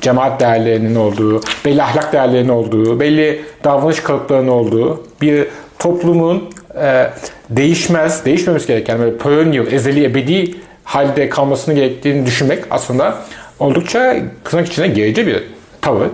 [0.00, 5.46] cemaat değerlerinin olduğu, belli ahlak değerlerinin olduğu, belli davranış kalıplarının olduğu bir
[5.78, 6.50] toplumun
[6.82, 7.10] e,
[7.50, 13.14] değişmez, değişmemesi gereken böyle perennial, ezeli, ebedi halde kalmasını gerektiğini düşünmek aslında
[13.58, 15.42] oldukça tırnak içine gerici bir
[15.82, 16.06] tavır.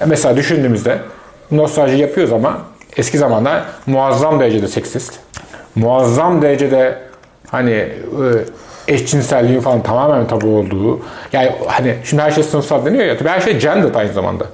[0.00, 0.98] E, mesela düşündüğümüzde
[1.50, 2.58] nostalji yapıyoruz ama
[2.96, 5.12] eski zamanlar muazzam derecede seksist,
[5.76, 6.98] muazzam derecede
[7.50, 7.92] hani e,
[8.88, 11.00] eşcinselliğin falan tamamen tabu olduğu
[11.32, 14.46] yani hani şimdi her şey sınıfsal deniyor ya tabii her şey gendered aynı zamanda.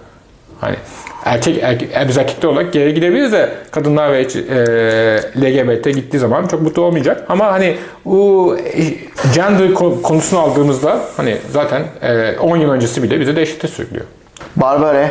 [0.61, 0.77] Hani
[1.25, 4.27] erkek, erkek biz erkekler olarak geri gidebiliriz de kadınlar ve e,
[5.43, 7.25] LGBT gittiği zaman çok mutlu olmayacak.
[7.29, 8.83] Ama hani bu e,
[9.35, 14.05] gender ko- konusunu aldığımızda hani zaten e, 10 yıl öncesi bile bize dehşete sürüklüyor.
[14.57, 15.11] Barbare,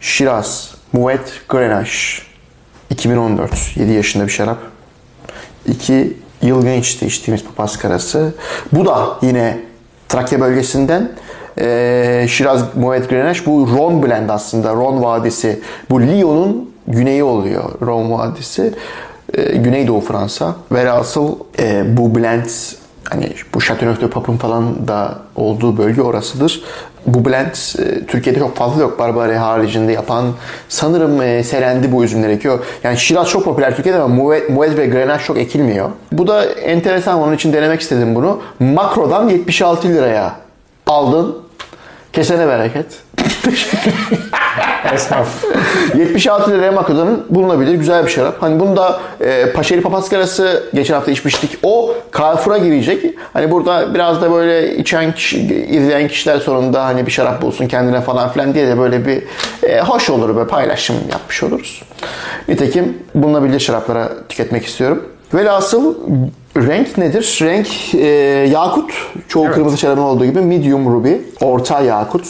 [0.00, 2.22] Şiraz, Moet Grenache.
[2.90, 3.50] 2014.
[3.76, 4.58] 7 yaşında bir şarap.
[5.66, 8.34] 2 yıl gençti içtiğimiz papaz karası.
[8.72, 9.58] Bu da yine
[10.08, 11.12] Trakya bölgesinden.
[11.58, 14.74] Ee, Şiraz Moet Grenache bu Ron blend aslında.
[14.74, 15.60] Ron Vadisi.
[15.90, 18.74] Bu Lyon'un güneyi oluyor Ron Vadisi.
[19.34, 20.56] Ee, Güneydoğu Fransa.
[20.72, 22.46] Velhasıl e, bu blend
[23.14, 26.62] hani bu Chateauneuf de Pape'ın falan da olduğu bölge orasıdır.
[27.06, 30.24] Bu blend e, Türkiye'de çok fazla yok Barbary haricinde yapan.
[30.68, 32.58] Sanırım e, Selendi bu üzümler ekiyor.
[32.84, 35.90] Yani Şiraz çok popüler Türkiye'de ama Moet, Moet ve Grenache çok ekilmiyor.
[36.12, 38.40] Bu da enteresan onun için denemek istedim bunu.
[38.60, 40.36] Makro'dan 76 liraya
[40.86, 41.38] aldın.
[42.12, 42.86] Kesene bereket.
[44.92, 45.44] Esnaf.
[45.96, 48.42] 76 liraya Makro'danın bulunabilir güzel bir şarap.
[48.42, 51.58] Hani bunu da e, Paşeri Papaskarası geçen hafta içmiştik.
[51.62, 53.04] O Carrefour'a girecek.
[53.32, 58.00] Hani burada biraz da böyle içen kişi, izleyen kişiler sonunda hani bir şarap bulsun kendine
[58.00, 59.22] falan filan diye de böyle bir
[59.68, 61.82] e, hoş olur böyle paylaşım yapmış oluruz.
[62.48, 65.02] Nitekim bulunabilir şaraplara tüketmek istiyorum.
[65.34, 65.94] Velhasıl
[66.56, 67.38] renk nedir?
[67.42, 68.06] Renk e,
[68.50, 68.92] yakut.
[69.28, 69.54] Çoğu Evet.
[69.54, 71.12] kırmızı şarabın olduğu gibi medium ruby.
[71.40, 72.24] Orta yakut.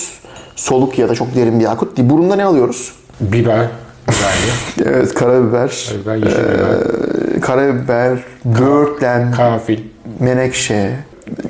[0.57, 1.99] Soluk ya da çok derin bir yakut.
[1.99, 2.93] Burunda ne alıyoruz?
[3.21, 3.69] Biber.
[4.09, 4.89] Biberli.
[4.97, 7.37] Evet karabiber, Biber, yeşil biber.
[7.37, 9.79] e, karabiber, böğürtlen, Karanfil.
[10.21, 10.97] menekşe,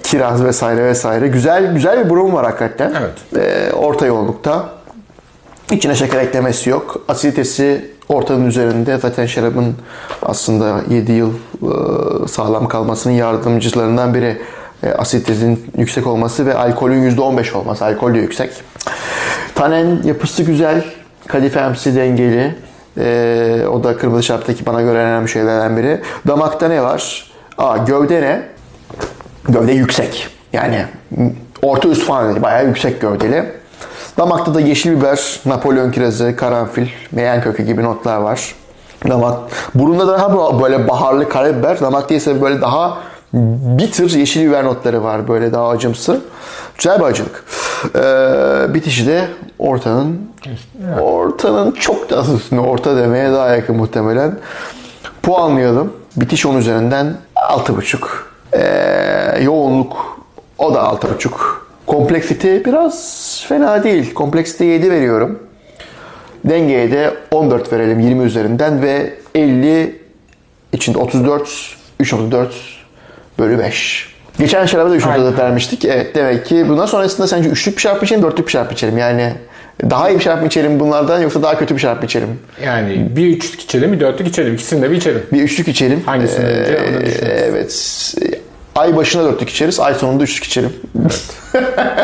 [0.03, 1.29] kiraz vesaire vesaire.
[1.29, 2.93] Güzel güzel bir burun var hakikaten.
[3.01, 3.45] Evet.
[3.47, 4.69] E, orta yoğunlukta.
[5.73, 7.01] İçine şeker eklemesi yok.
[7.09, 8.99] Asiditesi ortanın üzerinde.
[8.99, 9.75] Zaten şarabın
[10.23, 11.39] aslında 7 yıl e,
[12.29, 14.39] sağlam kalmasının yardımcılarından biri
[14.85, 17.85] e, asiditesin yüksek olması ve alkolün %15 olması.
[17.85, 18.51] Alkol de yüksek.
[19.55, 20.85] Tanen yapısı güzel.
[21.27, 22.55] Kadifemsi dengeli.
[22.99, 26.01] E, o da kırmızı şaraptaki bana göre en önemli şeylerden biri.
[26.27, 27.31] Damakta ne var?
[27.59, 28.43] Aa, gövde ne?
[29.49, 30.29] Gövde yüksek.
[30.53, 30.85] Yani
[31.63, 32.43] orta üst falan değil.
[32.43, 33.45] Bayağı yüksek gövdeli.
[34.19, 38.55] Damakta da yeşil biber, Napolyon kirazı, karanfil, meyan kökü gibi notlar var.
[39.09, 39.39] Damak.
[39.75, 41.81] Burunda daha böyle baharlı karabiber.
[41.81, 42.99] Damakta ise böyle daha
[43.79, 45.29] bitter yeşil biber notları var.
[45.29, 46.21] Böyle daha acımsı.
[46.77, 47.45] Güzel bir acılık.
[47.97, 50.31] Ee, bitişi de ortanın
[51.01, 54.39] ortanın çok da üstüne orta demeye daha yakın muhtemelen.
[55.23, 55.93] Puanlayalım.
[56.17, 57.99] Bitiş 10 üzerinden 6.5.
[58.53, 60.21] Ee, yoğunluk
[60.59, 61.31] o da 6.5.
[61.87, 64.15] Kompleksite biraz fena değil.
[64.15, 65.39] Kompleksite 7 veriyorum.
[66.45, 70.03] Dengeye de 14 verelim 20 üzerinden ve 50
[70.73, 72.49] içinde 34 3.34
[73.39, 74.15] bölü 5.
[74.39, 75.39] Geçen şarabı da 3.34 Aynen.
[75.39, 75.85] vermiştik.
[75.85, 78.73] Evet demek ki bundan sonrasında sence üçlük bir şarap mı içelim, dörtlük bir şarap mı
[78.73, 78.99] içelim?
[78.99, 79.33] Yani
[79.91, 82.39] daha iyi bir şarap mı içelim bunlardan yoksa daha kötü bir şarap mı içelim?
[82.65, 84.55] Yani bir üçlük içelim, bir dörtlük içelim.
[84.55, 85.23] İkisini de bir içelim.
[85.33, 86.03] Bir üçlük içelim.
[86.07, 86.79] Hangisini Ee.
[87.49, 88.15] Evet.
[88.75, 90.73] Ay başına dörtlük içeriz, ay sonunda üçlük içelim.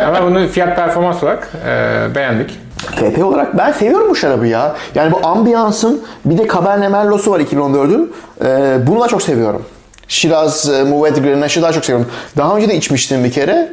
[0.06, 2.58] Ama bunu fiyat performans olarak e, beğendik.
[2.80, 4.76] FP olarak ben seviyorum bu şarabı ya.
[4.94, 8.12] Yani bu ambiyansın bir de Cabernet Merlot'su var 2014'ün.
[8.44, 9.62] Ee, bunu da çok seviyorum.
[10.10, 12.10] Şiraz, e, Mourvèdre Grenache'ı daha çok seviyorum.
[12.36, 13.72] Daha önce de içmiştim bir kere.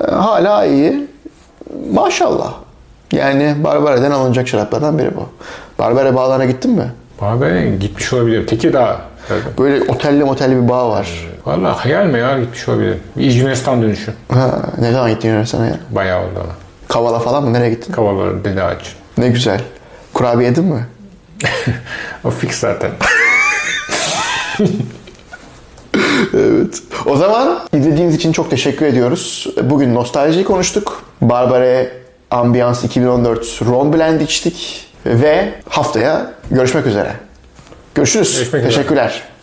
[0.00, 1.06] Ee, hala iyi.
[1.92, 2.54] Maşallah.
[3.12, 5.28] Yani Barbara'dan alınacak şaraplardan biri bu.
[5.78, 6.92] Barbara bağlarına gittin mi?
[7.20, 8.46] Abi gitmiş olabilir.
[8.46, 9.00] Tekirdağ.
[9.58, 11.28] Böyle otelli motelli bir bağ var.
[11.46, 12.96] Valla hayal mi ya gitmiş olabilir.
[13.16, 14.12] Bir Yunanistan dönüşü.
[14.32, 15.76] Ha, ne zaman gittin Yunanistan'a ya?
[15.90, 16.52] Bayağı oldu ama.
[16.88, 17.52] Kavala falan mı?
[17.52, 17.92] Nereye gittin?
[17.92, 18.96] Kavaları, deli ağaç.
[19.18, 19.60] Ne güzel.
[20.14, 20.86] Kurabiye yedin mi?
[22.24, 22.90] O fix zaten.
[26.34, 26.82] Evet.
[27.06, 29.46] O zaman izlediğiniz için çok teşekkür ediyoruz.
[29.62, 31.02] Bugün nostalji konuştuk.
[31.20, 31.90] Barbare
[32.30, 34.86] Ambiance 2014 Ron Blend içtik.
[35.06, 37.12] Ve haftaya görüşmek üzere.
[37.94, 38.36] Görüşürüz.
[38.36, 38.74] Görüşmek üzere.
[38.74, 39.35] Teşekkürler.